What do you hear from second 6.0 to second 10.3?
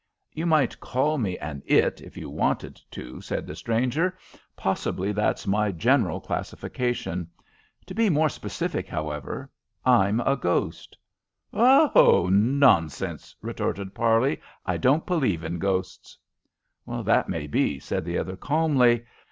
classification. To be more specific, however, I'm